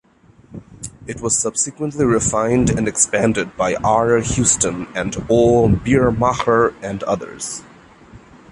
[1.05, 4.17] It was subsequently refined and expanded by R.
[4.17, 5.69] Houston and O.
[5.69, 7.61] Biermacher and others.